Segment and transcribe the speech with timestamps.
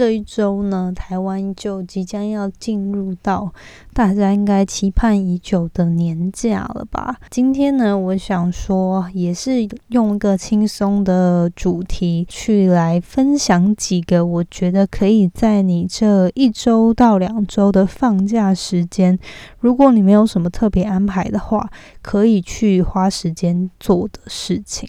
[0.00, 3.52] 这一周呢，台湾就即将要进入到
[3.92, 7.16] 大家应该期盼已久的年假了吧？
[7.28, 19.18] 今天呢，我想说，也是用一个轻松的主题去来分享几个我觉得可以在你这一周到两周的放假时间，
[19.58, 21.68] 如果你没有什么特别安排的话，
[22.00, 24.88] 可以去花时间做的事情。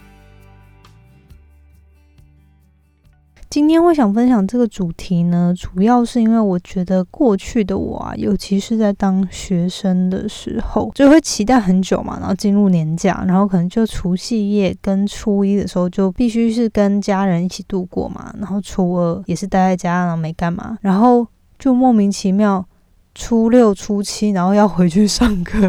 [3.51, 21.27] 今天会想分享这个主题呢，主要是因为我觉得过去的我啊，尤其是在当学生的时候，就会期待很久嘛，然后进入年假，然后可能就除夕夜跟初一的时候就必须是跟家人一起度过嘛，然后初二也是待在家，然后没干嘛，然后
[21.59, 22.65] 就莫名其妙
[23.13, 25.59] 初六、初七，然后要回去上课。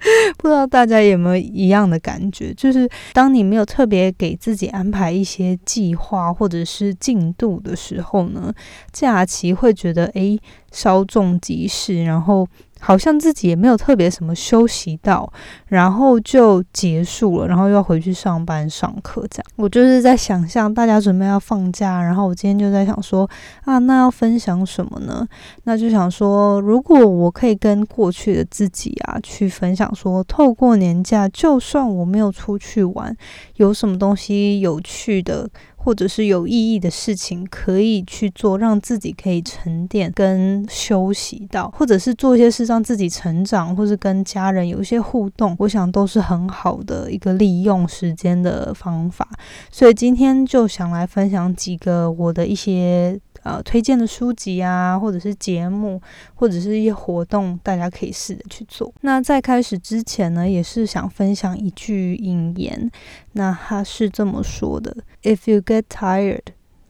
[0.38, 8.52] 不知道大家有没有一样的感觉，就是当你没有特别给自己安排一些计划或者是进度的时候呢，
[8.92, 10.38] 假期会觉得诶
[10.70, 12.46] 稍纵即逝，然后。
[12.80, 15.30] 好像自己也没有特别什么休息到，
[15.66, 19.46] 然后就结束了，然后又要回去上班上课这样。
[19.56, 23.28] 我就是在想象大家准备要放假，然后我今天就在想说
[23.64, 25.26] 啊，那要分享什么呢？
[25.64, 33.16] 那就想说，如果我可以跟过去的自己啊去分享说，透过年假，就算我没有出去玩，
[33.56, 35.48] 有什么东西有趣的。
[35.88, 49.26] 或者是有意义的事情可以去做，让自己可以沉淀跟休息到，或者是做一些事让自己成长，或是跟家人有一些互动，我想都是很好的一个利用时间的方法。
[49.70, 53.18] 所以今天就想来分享几个我的一些。
[53.48, 55.98] 呃，推荐的书籍啊，或者是节目，
[56.34, 58.92] 或者是一些活动，大家可以试着去做。
[59.00, 62.90] 那在开始之前呢，也是想分享一句引言。
[63.32, 66.42] 那他是这么说的：“If you get tired,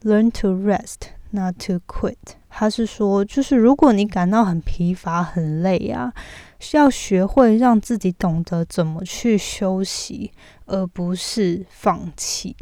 [0.02, 2.16] learn to rest, not to quit。”
[2.50, 6.12] 他是说，就是如果你感到很疲乏、很累啊，
[6.58, 10.32] 需要学会让自己懂得怎么去休息，
[10.66, 12.56] 而不是放弃。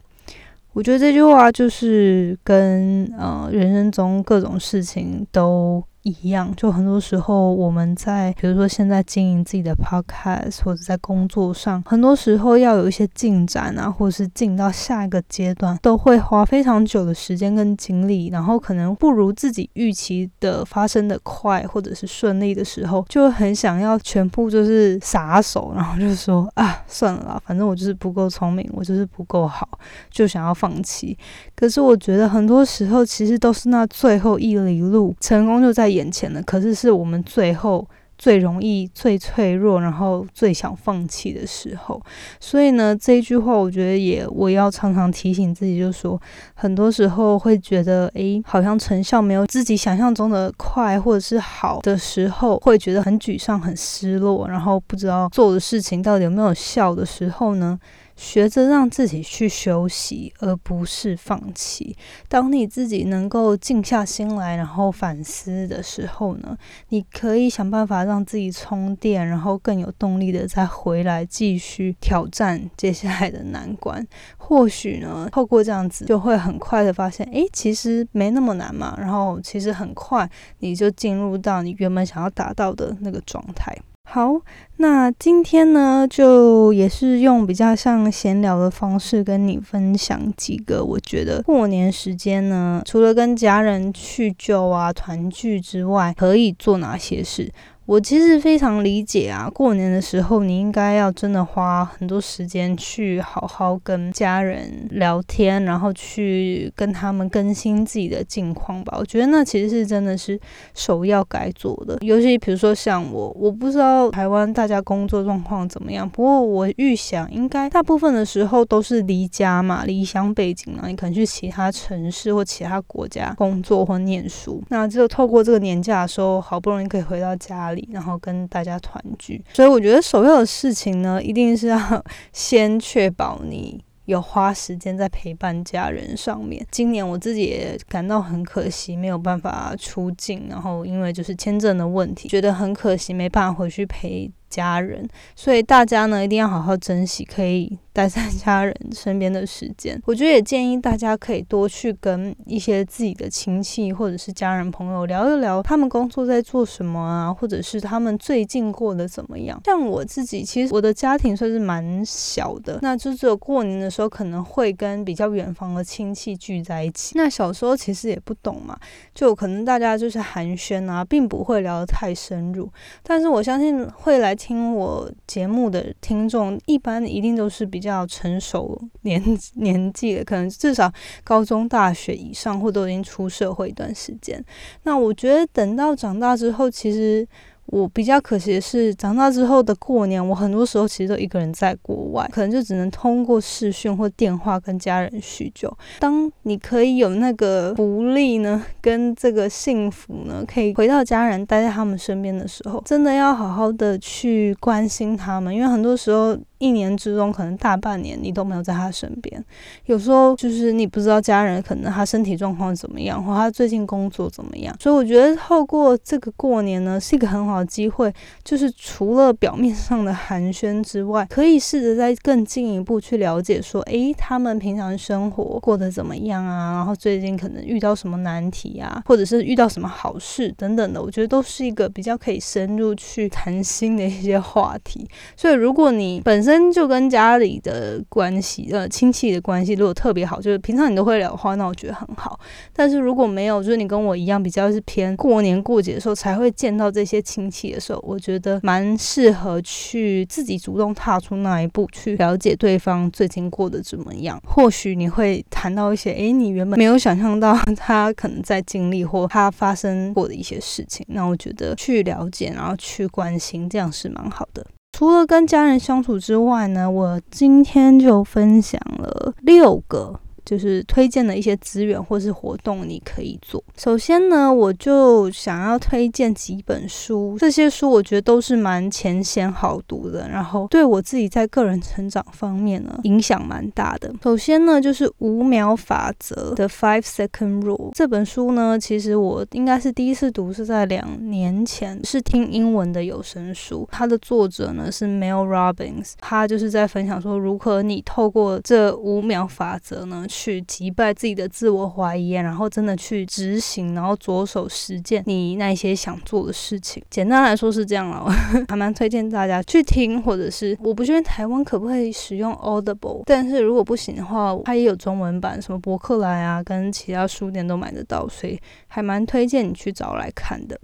[0.77, 5.83] 我觉得这句话就是跟呃人生中各种事情都。
[6.07, 29.69] 一样，就很多时候我们在，比如说现在经营自己的 podcast，或者在工作上，很多时候要有一些进展啊，或者是进到下一个阶段，都会花非常久的时间跟精力，然后可能不如自己预期的发生的快，或者是顺利的时候，就很想要全部就是撒手，然后就说啊，算了啦，反正我就是不够聪明，我就是不够好，
[30.09, 31.19] 就想要放弃。
[31.57, 35.96] 可是我觉得很多时候其实都是那最后一里路，成功就在。
[35.97, 37.87] 眼前的，可是是我们最后
[38.19, 42.01] 最容易、最脆弱，然后最想放弃的时候。
[42.41, 46.19] 所以呢，这一句话，我觉得也我要常常提醒自己，就说，
[46.55, 57.79] 很多时候会觉得，诶，好像成效没有自己想象中的快，或者是好的时候，会觉得很沮丧、很失落，然后不知道做的事情到底有没有效的时候呢？
[58.17, 61.97] 学着让自己去休息，而不是放弃。
[62.29, 66.57] 当你自己能够静下心来，然后反思的时候呢，
[66.89, 74.05] 你可以想办法让自己充电，然后更有动力的再回来继续挑战接下来的难关。
[74.39, 78.97] 或许呢，透过这样子，就会很快的发现，诶，其实没那么难嘛。
[78.99, 80.29] 然后其实很快
[80.61, 83.77] 你就进入到你原本想要达到的那个状态。
[84.09, 84.41] 好，
[84.77, 97.53] 那今天呢，就也是用比较像闲聊的方式跟你分享几个我觉得过年时间呢，除了跟家人叙旧啊、团聚之外，可以做哪些事。
[97.87, 108.97] 我其实非常理解啊，过年的时候你应该要真的花很多时间去好好跟家人聊天，然后去跟他们更新自己的近况吧。
[108.99, 110.39] 我觉得那其实是真的是
[110.75, 111.97] 首要该做的。
[112.01, 124.61] 尤其比如说像我，我不知道台湾大家工作状况怎么样，不过我预想应该大部分的时候都是离家嘛，离乡背景啊，你可能去其他城市或其他国家工作或念书。
[124.71, 127.76] 那只有透过这个年假的时候，好不容易可以回到家里。
[127.93, 136.65] 然后跟大家团聚，所以我觉得首要的事情呢，一定是要 先确保你有花时间在陪伴家人上面。
[136.71, 144.31] 今年我自己也感到很可惜，没有办法出境，然后因为就是签证的问题，觉得很可惜，没办法回去陪。
[144.49, 150.01] 家人，所以大家呢一定要好好珍惜可以待在家人身边的时间。
[150.05, 159.61] 我觉得也建议大家可以多去跟一些自己的亲戚或者是家人朋友聊一聊，他们工作在做什么啊，或者是他们最近过得怎么样。
[159.65, 167.15] 像我自己，其实我的家庭算是蛮小的，那就只有过年的时候可能会跟比较远房的亲戚聚在一起。
[167.17, 168.79] 那小时候其实也不懂嘛，
[169.13, 172.71] 就可能大家就是寒暄啊，并不会聊得太深入。
[173.03, 174.37] 但是我相信会来。
[174.37, 179.23] 听我节目的听众，一般一定都是比较成熟年
[179.55, 180.91] 年纪的，可能至少
[181.23, 184.43] 高中、大学以上，或都已经出社会一段时间。
[184.85, 187.29] 那我觉得等到长大之后，其实。
[187.71, 195.77] 我比较可惜的是，长大之后的过年，我很多时候其实都一个人在国外，可能就只能通过视讯或电话跟家人叙旧。
[195.99, 206.39] 当你可以有那个福利呢， 跟这个幸福呢，可以回到家人，待在他们身边的时候，真的要好好的去关心他们，因为很多时候。
[206.59, 209.45] 一年之中，可能大半年你都没有在他身边。
[209.87, 214.75] 有时候就是你不知道家人可能他身体状况怎么样，或他最近工作怎么样。
[214.81, 218.13] 所以我觉得透过这个过年呢，是一个很好的机会，
[218.45, 226.75] 就是除了表面上的寒暄之外，可以试着再更进一步去了解，说，诶，他们平常生活过得怎么样啊？
[226.75, 235.05] 然后最近可能遇到什么难题啊，或者是遇到什么好事等等的，我觉得都是一个比较可以深入去谈心的一些话题。
[235.37, 242.39] 所以如果你本本身就跟家里的关系，呃，亲戚的关系如果特别好，就是平常你都会聊的话，那我觉得很好。
[242.73, 254.41] 但是如果没有，就是你跟我一样比较是偏过年过节的时候才会见到这些亲戚的时候，我觉得蛮适合去自己主动踏出那一步，去了解对方最近过得怎么样。
[254.47, 261.05] 或许你会谈到一些，诶，你原本没有想象到他可能在经历或他发生过的一些事情。
[261.09, 264.65] 那我觉得去了解，然后去关心，这样是蛮好的。
[264.97, 270.19] 除了跟家人相处之外呢，我今天就分享了六个。
[270.47, 273.63] 就是推荐的一些资源或是活动，你可以做。
[273.77, 284.15] 首先呢，我就想要推荐几本书，这些书我觉得都是蛮浅显好读的，然后对我自己在个人成长方面呢影响蛮大的。
[284.23, 293.89] 首先呢，就是五秒法则的 Five Second Rule 这本书呢，其实我应该是第一次读是在两年前，是听英文的有声书。
[293.91, 300.25] 它的作者呢是 Mel Robbins，他就是在分享说，如何你透过这五秒法则呢。
[300.37, 307.03] 去击败自己的自我怀疑，然后真的去执行，然后着手实践你那些想做的事情。
[307.09, 308.31] 简单来说是这样了，
[308.69, 320.79] 还蛮推荐大家去听，或者是我不确定台湾可不可以使用 Audible，但是如果不行的话，它也有中文版，什么博客来啊，跟其他书店都买得到，所以还蛮推荐你去找来看的。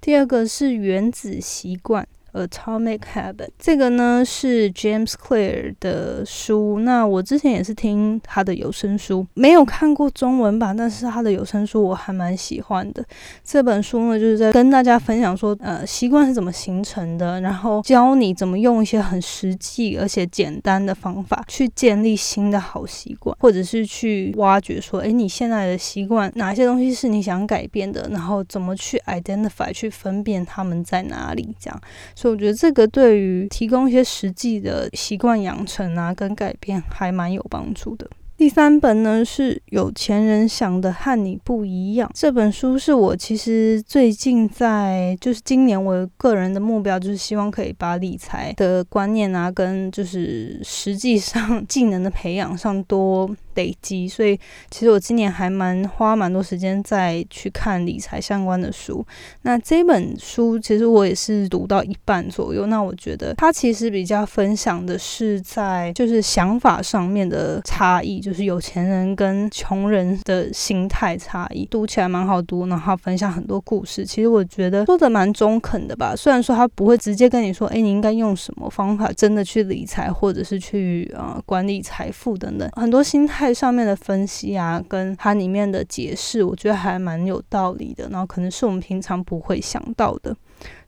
[0.00, 2.04] 第二个是原子习惯。
[2.32, 13.04] Atomic Habit 这个呢是 James Clear 的书，那我之前也是听他的有声书，没有看过中文版，但是他的有声书我还蛮喜欢的。
[13.44, 31.80] 这本书呢就是在跟大家分享说，呃，习惯是怎么形成的，然后教你怎么用一些很实际而且简单的方法去建立新的好习惯，或者是去挖掘说，诶，你现在的习惯哪些东西是你想改变的，然后怎么去 identify 去分辨他们在哪里，这样。
[32.20, 38.06] 所以我觉得这个对于提供一些实际的习惯养成啊，跟改变还蛮有帮助的。
[38.36, 53.34] 第三本呢是有钱人想的和你不一样，这本书是我其实最近在就是今年我个人的目标就是希望可以把理财的观念啊，跟就是实际上 技能的培养上多。
[53.54, 54.38] 累积，所以
[54.70, 59.04] 其实我今年还蛮花蛮多时间在去看理财相关的书。
[59.42, 62.66] 那这本书其实我也是读到一半左右。
[62.66, 71.66] 那我觉得它其实比较分享的是在就是想法上面的差异，就是有钱人跟穷人的心态差异。
[71.70, 74.04] 读起来蛮好读，然后分享很多故事。
[74.04, 76.14] 其实我觉得说的蛮中肯的吧。
[76.14, 83.39] 虽然说他不会直接跟你说，哎，你应该用什么方法真的去理财，或者是去呃管理财富等等，很多心态。
[83.54, 88.08] 上面的分析啊，跟它里面的解释，我觉得还蛮有道理的。
[88.10, 90.36] 然后可能是我们平常不会想到的。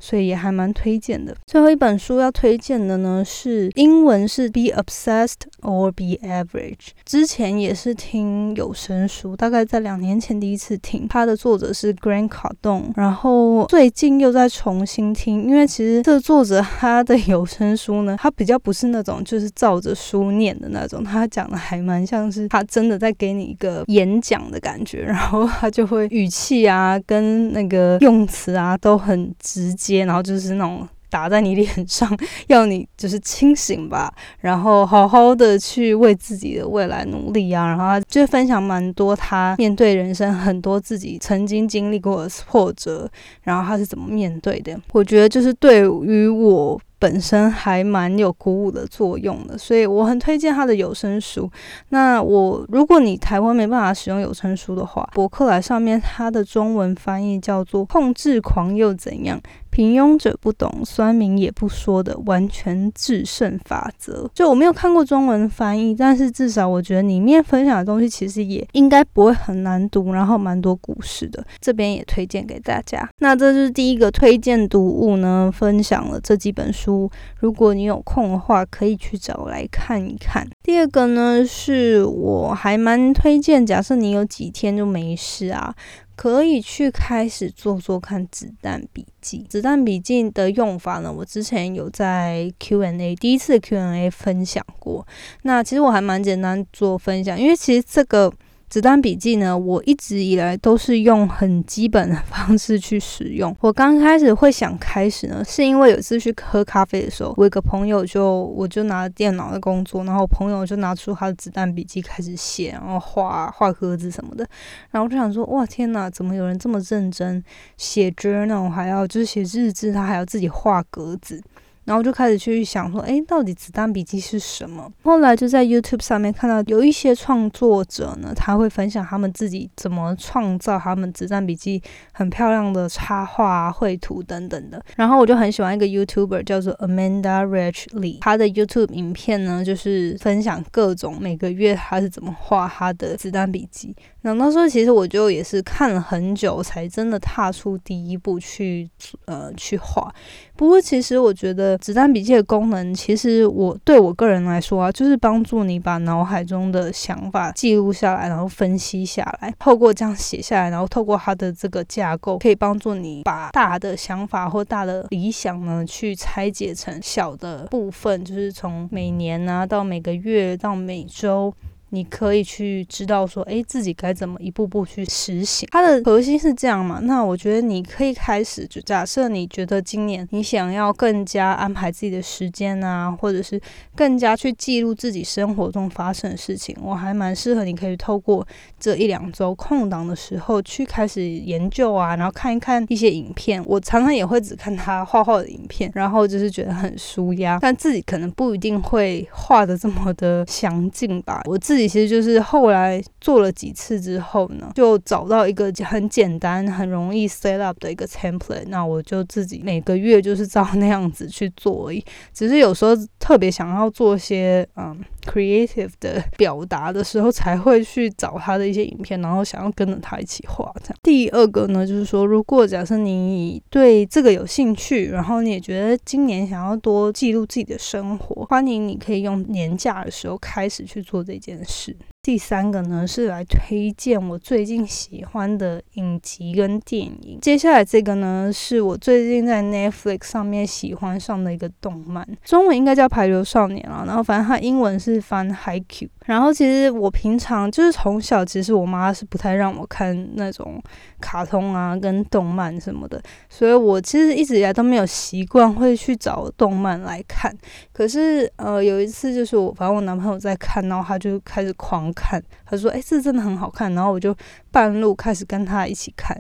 [0.02, 1.32] 所以也还蛮推荐的。
[1.46, 6.88] 最后一本书要推荐的呢，是英文是 Be Obsessed or Be Average。
[7.04, 11.06] 之前也是听有声书，大概在两年前第一次听。
[11.08, 29.91] 它的作者是 Grant Cardone，然后最近又在重新听，因为其实这个作者他的有声书呢，他比较不是那种就是照着书念的那种，他讲的还蛮像是他真的在给你一个演讲的感觉，然后他就会语气啊跟那个用词啊都很直接。
[30.00, 32.10] 然后就是那种打在你脸上，
[32.48, 37.66] 要你就是清醒吧， 然后好好的去为自己的未来努力啊。
[37.66, 43.08] 然后就分享蛮多他面对人生很多自己曾经经历过的挫折，
[43.42, 44.78] 然后他是怎么面对的。
[44.92, 46.80] 我觉得就是对于我。
[47.02, 51.50] 本身还蛮有鼓舞的作用的，所以我很推荐他的有声书。
[51.88, 59.36] 那我如果你台湾没办法使用有声书的话，博客来上面它的中文翻译叫做《控制狂又怎样？
[59.72, 64.26] 平庸者不懂，酸民也不说的完全制胜法则》。
[64.34, 71.42] 就我没有看过中文翻译，但是至少我觉得里面分享的东西其实也应该不会很难读，然后蛮多故事的。
[71.58, 73.08] 这边也推荐给大家。
[73.20, 77.10] 那这就是第一个推荐读物呢，分享了这几本书。
[77.38, 80.46] 如果你有空的话，可以去找来看一看。
[80.62, 85.74] 第二个呢，是我还蛮推荐，假设你有几天就没事啊，
[86.16, 89.46] 可以去开始做做看子弹笔记。
[89.48, 95.06] 子弹笔记的用法呢，我之前有在 Q&A 第一次 Q&A 分享过。
[95.42, 98.32] 那其实我还蛮简单做分享，因为其实这个。
[98.72, 103.54] 子弹笔记呢，我一直以来都是用很基本的方式去使用。
[103.60, 114.48] 我刚开始会想开始呢，是因为有一次去喝咖啡的时候，我一个朋友就我就拿电脑的工作，然后我朋友就拿出他的子弹笔记开始写，然后画画格子什么的，
[114.90, 117.44] 然后我就想说，哇天哪，怎么有人这么认真
[117.76, 121.42] 写 journal，还要就是写日志，他还要自己画格子。
[121.84, 124.90] 然后就开始去想说，哎，到底子弹笔记是什么？
[125.02, 134.82] 后来就在 YouTube 上面看到有一些创作者呢，他会分享他们自己怎么创造他们子弹笔记很漂亮的插画、绘图等等的。
[134.96, 143.94] 然后我就很喜欢一个 YouTuber 叫做 Amanda Rich Lee，他的 YouTube 影片呢，就是分享各种每个月他是怎么画他的子弹笔记。
[144.22, 148.88] 然后那时候其实我就也是看了很久，才真的踏出第一步去
[149.26, 150.14] 呃去画。
[150.56, 171.52] 不过其实我觉得子弹笔记的功能，其实我对我个人来说啊，就是帮助你把脑海中的想法记录下来，然后分析下来，透过这样写下来，然后透过它的这个架构，可以帮助你把大的想法或大的理想呢，去拆解成小的部分，就是从每年啊到每个月到每周。
[171.94, 175.68] 你可以去知道说，哎，自己该怎么一步步去实行。
[175.70, 177.00] 它的核心是这样嘛？
[177.02, 183.60] 那我觉得你可以开始，就假设你觉得今年你想要更加安排自己的时间啊，或者是
[183.94, 188.46] 更加去记录自己生活中发生的事情，我还蛮适合你可以透过
[188.80, 193.62] 这一两周空档的时候去开始研究啊，然后看一看一些影片。
[193.66, 201.42] 我常常也会只看他画画的影片，然后就是觉得很舒压，但自己可能不一定会画的这么的详尽吧。
[201.44, 201.81] 我自己。
[201.88, 208.64] 其实就是后来做了几次之后呢，就找到一个很简单、很容易 set up 的一个 template。
[208.68, 212.04] 那我就自己每个月就是照那样子去做而已。
[212.32, 220.72] 只是有时候特别想要做些嗯 creative 的表达的时候，才会去找他的一些影片，然后想要跟着他一起画。
[220.82, 220.98] 这样。
[221.02, 231.96] 第二个呢，就是说，如果假设你对这个有兴趣，然后你也觉得今年想要多记录自己的生活，欢迎你可以用年假的时候开始去做这件事。
[232.24, 237.36] 第三个呢，是来推荐我最近喜欢的影集跟电影。
[237.42, 246.06] 接下来这个呢，是我最近在 Netflix 上面喜欢上的一个动漫，中文应该叫《排球少年》啊，然后反正它英文是翻《High Q》。
[246.26, 250.80] 然后其实我平常就是从小，其实我妈是不太让我看那种
[251.20, 257.52] 卡通啊跟动漫什么的，所以我其实一直以来都没有习惯会去找动漫来看。
[257.92, 262.12] 可是呃，有一次就是我反正我男朋友在看，然后他就开始狂。
[262.14, 264.34] 看，他说：“诶，这真的很好看。”然后我就
[264.70, 266.34] 半路开始跟他一起看，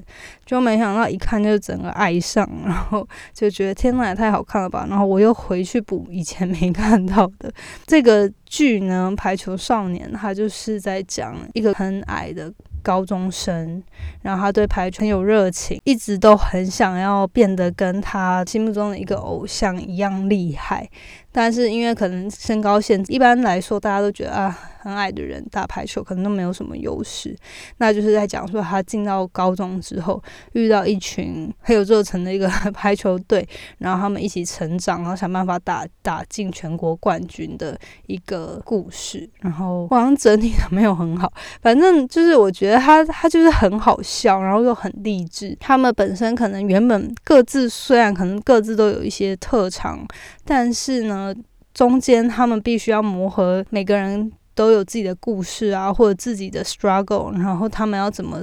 [0.46, 4.86] 就没想到一看就整个爱上，然后就觉得天呐，太好看了吧！
[4.88, 7.52] 然后我又回去补以前没看到的
[7.86, 12.50] 这个剧呢，《排球少年》，他就是在讲一个很矮的。
[12.84, 13.80] 高中生，
[14.22, 20.90] 然后他对排球很有热情，一直都很想要变得跟他心目中的一个偶像一样厉害。
[21.30, 27.36] 但是因为可能身高限制，一般来说大家都觉得啊，很矮的人打排球可能都没有什么优势。
[27.78, 30.20] 那就是在讲说他进到高中之后，
[30.54, 33.48] 遇到一群很有热忱的一个 排球队，
[33.78, 39.28] 然后他们一起成长，然后想办法打打进全国冠军的一个故事。
[39.40, 45.56] 然后好像整体 的没有很好，反正就是我觉得他他就是很好笑，然后又很励志。
[45.60, 50.04] 他们本身可能原本各自虽然可能各自都有一些特长，
[50.44, 51.32] 但是呢。
[51.74, 54.30] 中间他们必须要磨合，每个人
[54.62, 58.40] 都有自己的故事啊，或者自己的 struggle，然后他们要怎么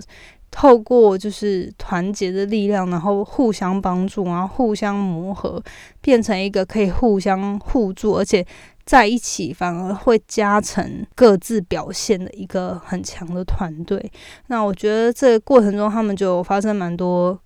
[0.51, 5.63] 透过就是团结的力量，然后互相帮助，然后互相磨合，
[6.01, 8.45] 变成一个可以互相互助，而且
[8.83, 14.11] 在一起反而会加成各自表现的一个很强的团队。
[14.47, 17.39] 那我觉得这个过程中，他们就发生蛮多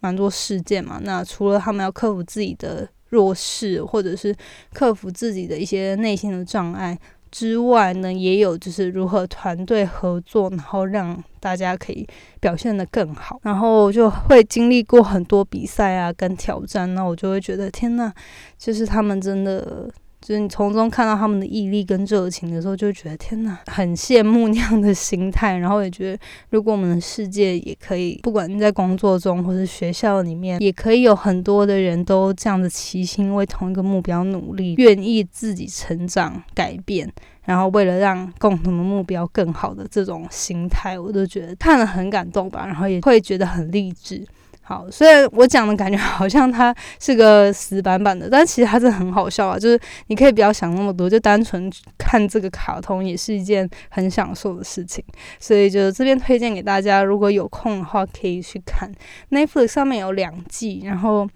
[0.00, 0.98] 蛮多事件嘛。
[1.00, 2.88] 那除了他们要克服自己的。
[3.10, 4.34] 弱势，或者是
[4.74, 6.98] 克服自己的一些内心的障碍
[7.36, 12.06] 之外呢，也有就是如何团队合作，然后让大家可以
[12.40, 18.10] 表现得更好，然后就会经历过很多比赛啊跟挑战，那我就会觉得天呐，
[18.56, 19.90] 就是他们真的。
[20.26, 25.56] 就是你从中看到他们的毅力跟热情的时候，就觉得天哪，很羡慕那样的心态。
[25.56, 26.18] 然后也觉得，
[26.50, 37.08] 如果我们的世界也可以，不管你在工作中或是学校里面，也可以有很多的人都这样子齐心为同一个目标努力，愿意自己成长改变，
[37.44, 42.66] 然后为了让共同的目标更好的这种心态，我都觉得看了很感动吧。
[42.66, 44.26] 然后也会觉得很励志。
[44.68, 49.56] 好，虽然我讲的感觉好像它是个死板板的，但其实它真的很好笑啊！
[49.56, 55.04] 就是你可以不要想那么多，就单纯看这个卡通也是一件很享受的事情。
[55.38, 58.92] 所以就这边推荐给大家，如果有空的话可以去看。
[59.30, 61.28] Netflix 上面有两季，然后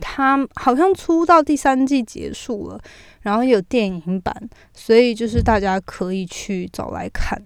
[0.00, 2.80] 它好像出到第三季结束了，
[3.20, 4.34] 然后有电影版，
[4.72, 7.38] 所以就是大家可以去找来看。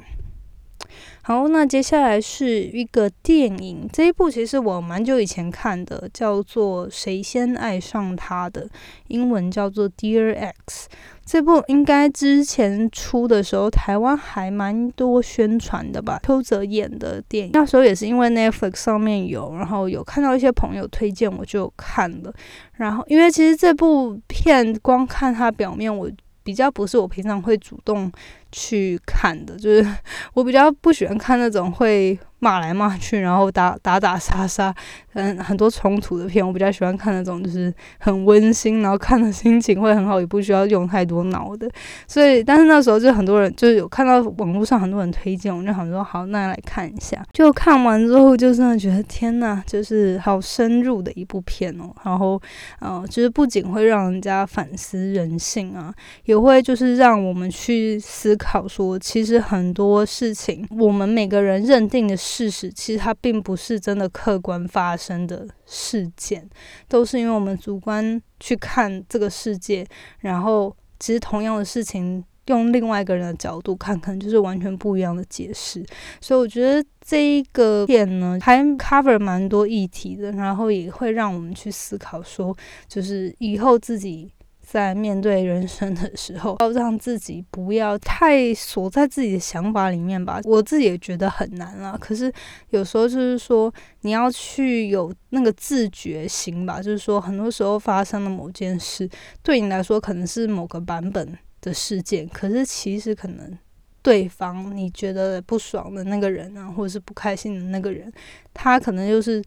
[1.25, 8.69] 好，那接下来是一个电影，这一部其实我蛮久以前看的，叫做《谁先爱上他》的，
[9.07, 10.89] 英文叫做《Dear X》。
[11.25, 16.19] 这部应该之前出的时候，台湾还蛮多宣传的吧？
[16.25, 22.35] 邱泽演的电影，那时候也是因为 Netflix 上面有，然后有看到一些朋友推荐，我就看了。
[22.73, 26.11] 然后，因为其实这部片光看它表面，我
[26.43, 28.11] 比较不是我平常会主动。
[28.53, 29.87] 去看的，就是
[30.35, 34.75] 我比较不喜欢看那种会骂来骂去，然后打打打杀杀，
[35.15, 36.47] 嗯，很多冲突的片。
[36.47, 41.71] 我比较喜欢看那种就是很温馨，然后看的心情会很好，也不需要用太多脑的。
[42.07, 47.25] 所以，但是那时候就很多人就是有看到网络上很多人推荐，我就想说好，那来看一下。
[47.33, 51.95] 就看完之后，就真的觉得天呐，就是好深入的一部片哦。
[52.05, 52.41] 然后，
[52.81, 58.37] 呃，就是不仅会让人家反思人性啊，也会就是让我们去思。
[58.43, 66.51] 考说，其实很多事情，我们每个人认定的事实，其实它并不是真的客观发生的事件，
[66.89, 69.87] 都是因为我们主观去看这个世界，
[70.19, 75.85] 然后其实同样的事情，用另外一个人的角度看，可能就是完全不一样的解释。
[76.21, 82.57] 所以我觉得这一个片呢，还 cover 蛮多议题的，然后也会让我们去思考说，
[82.89, 84.31] 就是以后自己。
[84.73, 90.41] 在面对人生的时候，要让自己不要太锁在自己的想法里面吧。
[90.45, 91.95] 我自己也觉得很难啊。
[92.01, 92.33] 可是
[92.71, 96.81] 有时候就是说，你要去有那个自觉心吧。
[96.81, 99.07] 就是说，很多时候发生的某件事，
[99.43, 103.59] 对你来说可能是某个版本的事件，可是其实可能
[104.01, 108.11] 对方你觉得不爽的那个人啊，或者是不开心的那个人，
[108.55, 109.43] 他可能就是。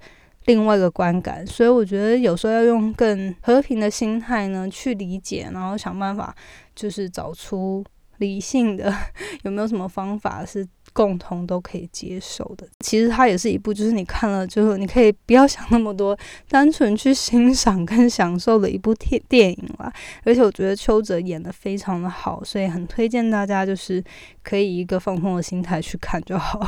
[0.45, 6.36] 另外一个观感，所以我觉得有时候要用更和平的心态呢去理解，然后想办法，
[6.75, 7.84] 就是找出
[8.17, 8.93] 理性的
[9.43, 12.65] 有没有什么方法是共同都可以接受的。
[12.79, 19.91] 其实它也是一部，就是你看了之后，你可以不要想那么多，单纯去欣赏跟享受的一部电 电影啦。
[20.23, 24.01] 而且我觉得邱泽演的非常的好，所以很推荐大家，就是
[24.43, 26.65] 可以一个放松的心态去看就好。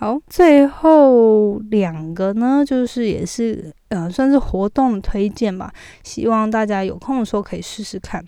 [0.00, 5.72] 好，最后两个呢，就是也是呃，算是活动推荐吧。
[6.04, 8.24] 希望大家有空的时候可以试试看。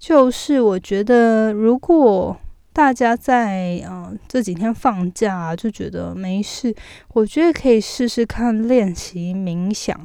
[0.00, 2.36] 就是我觉得，如果
[2.72, 6.74] 大家在嗯这几天放假就觉得没事，
[7.14, 9.96] 我觉得可以试试看练习冥想。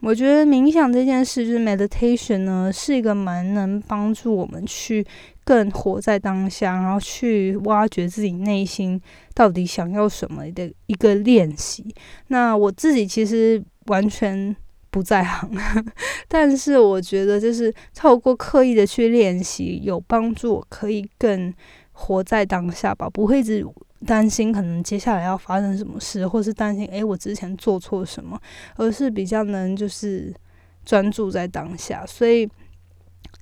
[0.00, 5.04] 我觉得冥想这件事，就是 meditation 呢，是一个蛮能帮助我们去
[5.44, 9.00] 更活在当下，然后去挖掘自己内心
[9.34, 11.94] 到底想要什么的一个练习。
[12.28, 14.54] 那我自己其实完全
[14.90, 15.50] 不在行，
[16.28, 21.52] 但是我觉得就是透过刻意的去练习，有帮助我可以更
[21.92, 23.66] 活在当下吧，不会一直。
[24.06, 28.40] 担心可能接下来要发生什么事，或是担心诶我之前做错什么，
[28.76, 30.34] 而是比较能就是
[30.84, 32.48] 专注在当下，所以。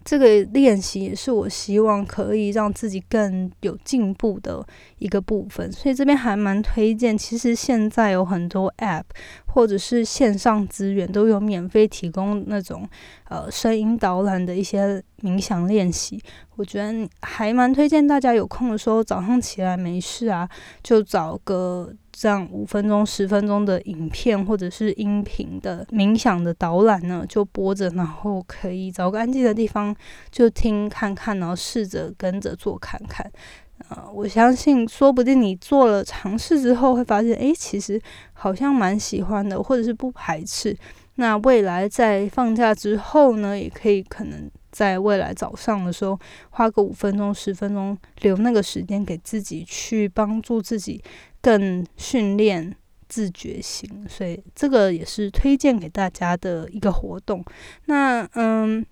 [0.06, 4.64] 这个练习也是我希望可以让自己更有进步的
[4.98, 7.18] 一个部分，所以这边还蛮推荐。
[7.18, 9.02] 其实现在有很多 App
[9.46, 12.88] 或者是线上资源都有免费提供那种
[13.28, 16.22] 呃声音导览的一些冥想练习，
[16.54, 20.48] 我觉得还蛮推荐大家有空的时候早上起来没事啊，
[20.84, 21.92] 就找个。
[22.18, 29.94] 这样五分钟、十分钟的影片或者是音频的冥想的导览呢，就播着，然后可以找个安静的地方
[30.30, 33.30] 就听看看，然后试着跟着做看看。
[33.90, 38.00] 呃，我相信说不定你做了尝试之后会发现，诶，其实
[38.32, 40.74] 好像蛮喜欢的，或者是不排斥。
[41.16, 46.18] 那未来在放假之后呢，也可以可能在未来早上的时候
[46.50, 51.02] 花个五分钟、十分钟，留那个时间给自己去帮助自己。
[51.42, 52.74] 更训练
[53.08, 57.44] 自觉性，所以这个也是推荐给大家的一个活动。
[57.84, 58.84] 那嗯。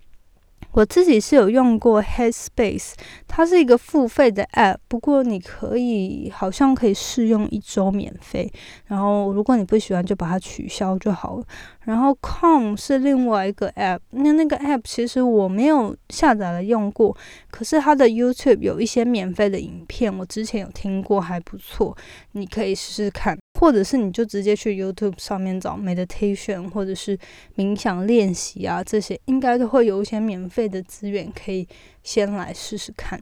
[0.75, 2.91] 我自己是有用过 Headspace，
[3.29, 8.51] 它是一个付费的 App，不过你可以好像可以试用一周免费，
[8.87, 11.45] 然后如果你不喜欢就把它取消就好了。
[11.85, 17.15] 然后 Com 是另外一个 App，那那个 App 其实我没有下载了用过，
[17.49, 21.95] 可是它的 YouTube 有一些免费的影片，我之前有听过还不错，
[22.33, 23.37] 你可以试试看。
[23.65, 27.17] 或者是你就直接去 YouTube 上面找 meditation 或者是
[27.55, 31.67] 冥想练习啊，这些应该都会有一些免费的资源可以
[32.03, 33.19] 先来试试看。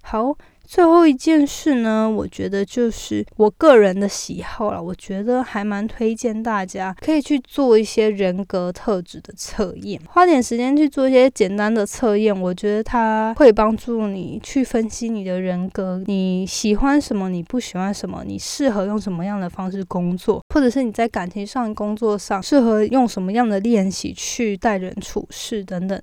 [0.00, 0.38] 好。
[0.68, 4.82] 最后一件事呢，我觉得就是我个人的喜好了。
[4.82, 12.38] 我觉得还蛮推荐大家可以去做一些人格特质的测验，花点时间去做一些简单的测验。
[12.38, 25.98] 我觉得它会帮助你去分析你的人格，你喜欢什么，你不喜欢什么，你适合用什么样的方式工作，或者是你在感情上、工作上适合用什么样的练习去待人处事等等。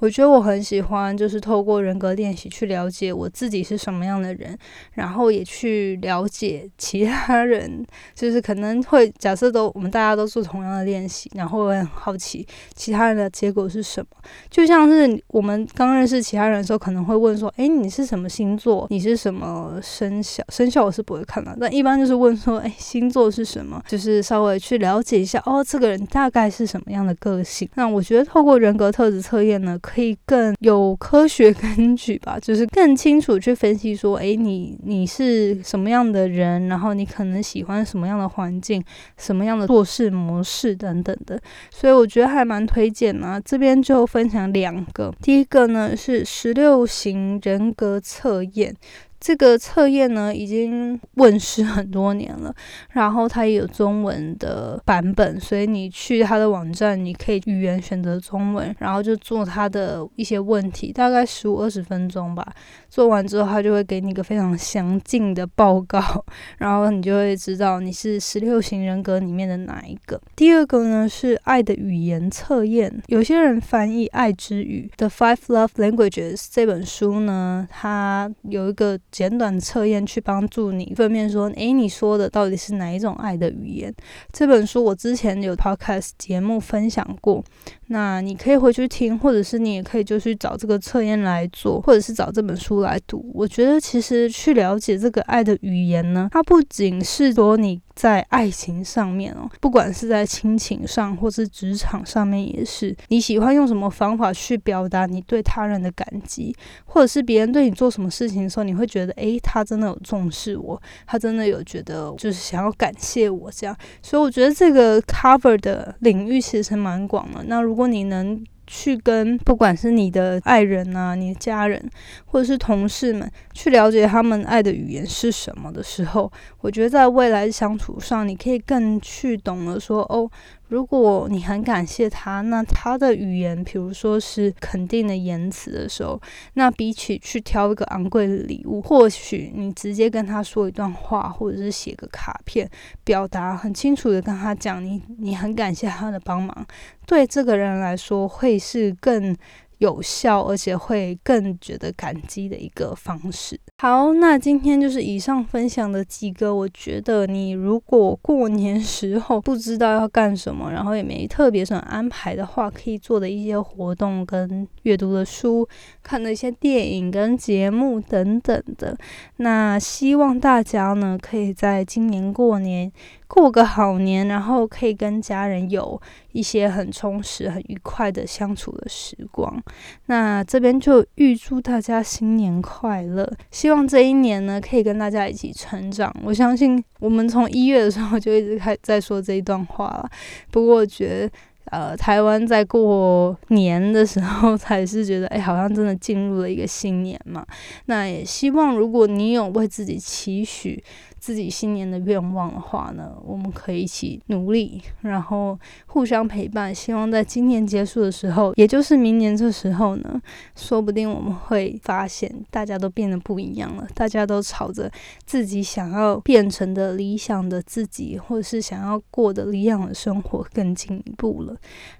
[0.00, 3.99] 我觉得我很喜欢，就是透过人格练习去了解我自己是什么。
[4.00, 4.56] 什么样的人，
[4.94, 7.84] 然后也去了解其他人，
[8.16, 14.06] 就是可能会假设都我们大家都做同样的练习，然后会很好奇其他人的结果是什么。
[14.48, 18.86] 就像是我们刚认识其他人的时候，可能会问说：“哎，你是什么星座？
[18.88, 20.42] 你是什么生肖？
[20.48, 23.82] 生肖我是不会看的，但一般就是问说：哎，星座是什么？
[23.86, 27.68] 就是稍微去了解一下哦，这个人大概是什么样的个性。
[27.74, 33.89] 那我觉得透过人格特质测验呢，可以更有科学根据吧，就是更清楚去分析。
[33.94, 36.68] 说，诶，你你是什么样的人？
[36.68, 38.82] 然后你可能喜欢什么样的环境，
[39.16, 41.40] 什么样的做事模式等等的。
[41.70, 43.40] 所以我觉得还蛮推荐啊。
[43.40, 48.74] 这边就分享两个，第一个呢是十六型人格测验。
[49.20, 52.52] 这个测验呢已经问世很多年了，
[52.92, 62.46] 然后它也有中文的版本，所以你去它的网站，你可以语言选择中文，然后就做它的一些问题，大概十五二十分钟吧。
[62.88, 66.00] 做完之后，它就会给你一个非常详尽的报告，
[66.56, 70.18] 然后你就会知道你是十六型人格里面的哪一个。
[70.34, 78.98] 第二个呢是爱的语言测验，有些人翻译《爱之语》The Five Love Languages 这本书呢，它有一个。
[79.10, 83.94] 简短测验去帮助你分辨说，诶，你说的到底是哪一种爱的语言？
[84.32, 87.44] 这本书我之前有 podcast 节目分享过，
[87.88, 93.30] 那你可以回去听，或者是你也可以就去找这个测验来做，或者是找这本书来读。
[93.34, 97.80] 我觉得其实去了解这个爱的语言呢，它不仅是说你。
[97.94, 106.54] 在爱情上面哦，不管是在亲情上或是职场上面，也是你喜欢用什么方法去表达你对他人的感激，
[106.86, 113.76] 或者是别人对你做什么事情的时候，你会觉得诶，他真的有重视我，他真的有觉得就是想要感谢我这样。
[114.02, 117.44] 所以我觉得这个 cover 的领域其实蛮广的。
[117.46, 118.42] 那如果你能。
[118.72, 121.90] 去跟不管是你的爱人啊、你的家人，
[122.26, 126.30] 或者是同事们，去了解他们爱的语言是什么的时候，
[126.60, 130.30] 我觉得在未来相处上，你可以更去懂得说，哦，
[130.70, 136.20] 如果你很感谢他，那他的语言，比如说是肯定的言辞的时候，
[136.54, 142.70] 那比起去挑一个昂贵的礼物，或许你直接跟他说一段话，或者是写个卡片，
[143.02, 146.66] 表达很清楚的跟他讲你你很感谢他的帮忙，
[147.04, 149.36] 对这个人来说会是更。
[149.80, 153.58] 有效，而且会更觉得感激的一个方式。
[153.78, 165.66] 好，那今天就是以上分享的几个，我觉得你如果过年时候不知道要干什么，然后也没特别想安排的话，可以做的一些活动跟阅读的书、
[166.02, 168.96] 看的一些电影跟节目等等的。
[169.38, 172.92] 那希望大家呢，可以在今年过年。
[173.32, 176.00] 过个好年，然后可以跟家人有
[176.32, 179.62] 一些很充实、很愉快的相处的时光。
[180.06, 183.32] 那这边就预祝大家新年快乐！
[183.52, 186.12] 希望这一年呢，可以跟大家一起成长。
[186.24, 190.10] 我相信我们从一月的时候就一直开在说这一段话了。
[190.50, 191.30] 不过我觉得，
[191.66, 197.46] 呃，台湾在过年的时候才是觉得，哎，好像真的进入了一个新年嘛。
[197.86, 200.82] 那也希望，如果你有为自己期许。
[201.20, 205.56] 自己新年的愿望的话呢，我们可以一起努力，然后
[205.86, 206.74] 互相陪伴。
[206.74, 210.20] 希望在今年结束的时候，也就是明年这时候呢，
[210.56, 214.90] 说不定我们会发现大家都变得不一样了，大家都朝着
[215.26, 221.54] 自己想要变成的理想的自己，或者是想要过的理想的生活更进一步了。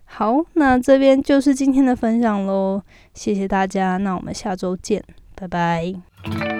[0.05, 5.05] 好，那这边就是今天的分享喽，谢谢大家，那我们下周见，
[5.35, 6.60] 拜拜。